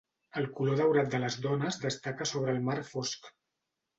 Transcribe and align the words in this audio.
El 0.39 0.45
color 0.59 0.79
daurat 0.79 1.11
de 1.15 1.19
les 1.25 1.35
dones 1.43 1.77
destaca 1.85 2.27
sobre 2.31 2.57
el 2.57 2.63
mar 2.71 2.79
fosc. 2.91 3.29